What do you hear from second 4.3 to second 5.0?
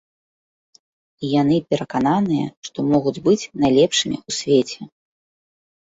свеце.